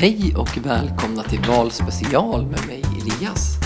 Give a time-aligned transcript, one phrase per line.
[0.00, 3.56] Hej och välkomna till Valspecial med mig Elias.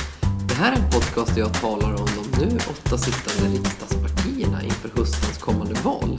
[0.48, 4.88] Det här är en podcast där jag talar om de nu åtta sittande riksdagspartierna inför
[4.88, 6.18] höstens kommande val.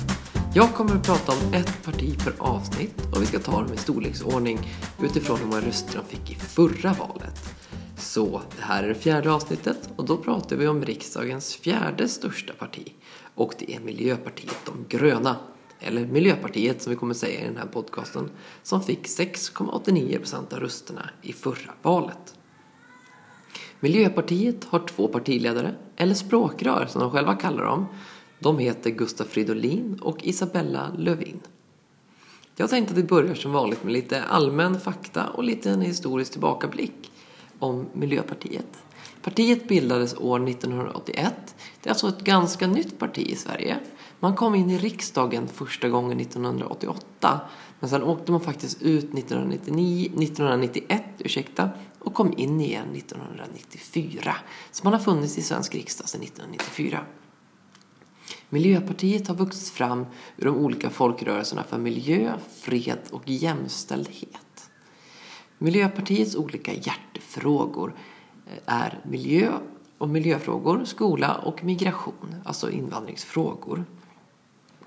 [0.53, 3.77] Jag kommer att prata om ett parti per avsnitt och vi ska ta dem i
[3.77, 4.59] storleksordning
[5.03, 7.55] utifrån hur många röster de fick i förra valet.
[7.97, 12.53] Så det här är det fjärde avsnittet och då pratar vi om riksdagens fjärde största
[12.53, 12.93] parti
[13.35, 15.35] och det är Miljöpartiet de gröna
[15.79, 18.29] eller Miljöpartiet som vi kommer säga i den här podcasten,
[18.63, 22.35] som fick 6,89% av rösterna i förra valet.
[23.79, 27.85] Miljöpartiet har två partiledare, eller språkrör som de själva kallar dem.
[28.39, 31.39] De heter Gustaf Fridolin och Isabella Lövin.
[32.55, 36.31] Jag tänkte att vi börjar som vanligt med lite allmän fakta och lite en historisk
[36.31, 37.11] tillbakablick
[37.59, 38.83] om Miljöpartiet.
[39.21, 41.55] Partiet bildades år 1981.
[41.81, 43.79] Det är alltså ett ganska nytt parti i Sverige.
[44.19, 47.41] Man kom in i riksdagen första gången 1988.
[47.79, 51.69] Men sen åkte man faktiskt ut 1999, 1991 ursäkta,
[51.99, 54.35] och kom in igen 1994.
[54.71, 56.99] Så man har funnits i svensk riksdag sedan 1994.
[58.49, 60.05] Miljöpartiet har vuxit fram
[60.37, 64.44] ur de olika folkrörelserna för miljö, fred och jämställdhet.
[65.57, 67.93] Miljöpartiets olika hjärtefrågor
[68.47, 69.51] eh, är miljö
[69.97, 73.85] och miljöfrågor, skola och migration, alltså invandringsfrågor.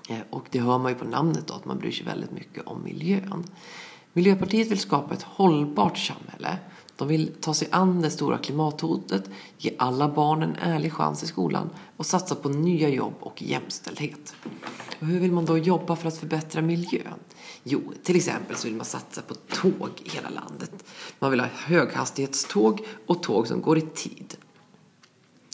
[0.09, 2.67] Eh, och det hör man ju på namnet då, att man bryr sig väldigt mycket
[2.67, 3.43] om miljön.
[4.13, 6.57] Miljöpartiet vill skapa ett hållbart samhälle.
[6.99, 11.27] De vill ta sig an det stora klimathotet, ge alla barn en ärlig chans i
[11.27, 14.35] skolan och satsa på nya jobb och jämställdhet.
[14.99, 17.19] Och hur vill man då jobba för att förbättra miljön?
[17.63, 20.85] Jo, till exempel så vill man satsa på tåg i hela landet.
[21.19, 24.37] Man vill ha höghastighetståg och tåg som går i tid.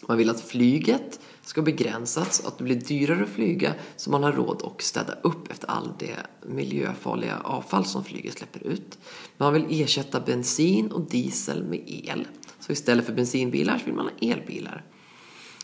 [0.08, 4.23] Man vill att flyget ska begränsas, och att det blir dyrare att flyga så man
[4.23, 8.97] har råd att städa upp efter all det miljöfarliga avfall som flyget släpper ut.
[9.38, 12.28] Man vill ersätta bensin och diesel med el.
[12.59, 14.86] Så istället för bensinbilar så vill man ha elbilar.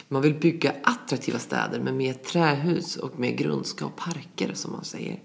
[0.07, 4.83] Man vill bygga attraktiva städer med mer trähus och mer grönska och parker som man
[4.83, 5.19] säger.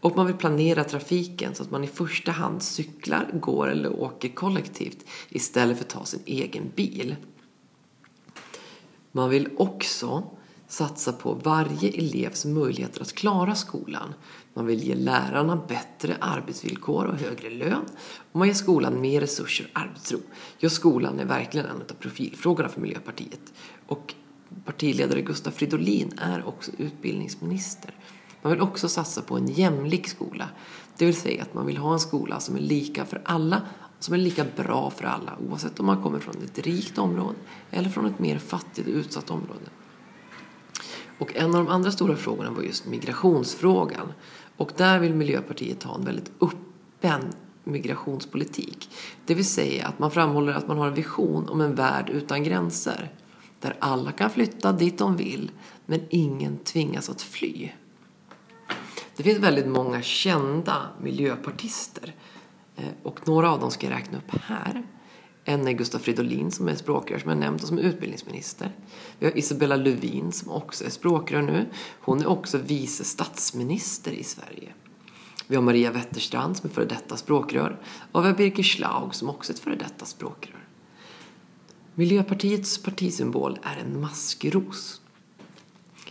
[0.00, 4.28] Och man vill planera trafiken så att man i första hand cyklar, går eller åker
[4.28, 7.16] kollektivt istället för att ta sin egen bil.
[9.16, 10.22] Man vill också
[10.68, 14.14] satsa på varje elevs möjligheter att klara skolan.
[14.54, 17.84] Man vill ge lärarna bättre arbetsvillkor och högre lön.
[18.32, 20.18] Och man ger skolan mer resurser och arbetsro.
[20.58, 23.52] Ja, skolan är verkligen en av profilfrågorna för Miljöpartiet.
[23.86, 24.14] Och
[24.64, 27.94] partiledare Gustaf Fridolin är också utbildningsminister.
[28.42, 30.48] Man vill också satsa på en jämlik skola.
[30.96, 33.62] Det vill säga att man vill ha en skola som är lika för alla
[33.98, 37.38] som är lika bra för alla oavsett om man kommer från ett rikt område
[37.70, 39.70] eller från ett mer fattigt och utsatt område.
[41.18, 44.12] Och en av de andra stora frågorna var just migrationsfrågan.
[44.56, 47.32] Och där vill Miljöpartiet ha en väldigt öppen
[47.64, 48.90] migrationspolitik.
[49.26, 52.44] Det vill säga att man framhåller att man har en vision om en värld utan
[52.44, 53.12] gränser.
[53.60, 55.50] Där alla kan flytta dit de vill,
[55.86, 57.70] men ingen tvingas att fly.
[59.16, 62.14] Det finns väldigt många kända miljöpartister
[62.76, 64.82] Eh, och några av dem ska jag räkna upp här.
[65.44, 68.72] En är Gustaf Fridolin som är språkrör som jag nämnt och som är utbildningsminister.
[69.18, 71.66] Vi har Isabella Lövin som också är språkrör nu.
[72.00, 74.72] Hon är också vice statsminister i Sverige.
[75.46, 77.80] Vi har Maria Wetterstrand som är före detta språkrör.
[78.12, 80.68] Och vi har Birger Schlaug som också är ett före detta språkrör.
[81.94, 85.00] Miljöpartiets partisymbol är en maskros.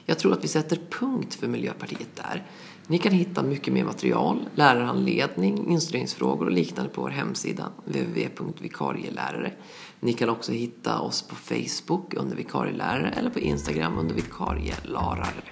[0.06, 2.46] Jag tror att vi sätter punkt för Miljöpartiet där.
[2.88, 9.52] Ni kan hitta mycket mer material, lärarhandledning, instruktionsfrågor och liknande på vår hemsida www.vikarielärare.
[10.00, 15.44] Ni kan också hitta oss på Facebook under vikarielärare eller på Instagram under vikarielarare.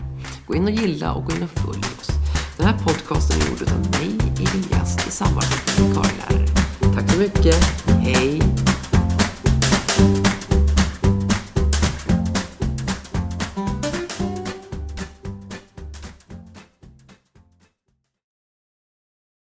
[0.48, 2.10] Gå in och gilla och gå in och följ oss.
[2.58, 4.43] Den här podcasten är gjord av mig,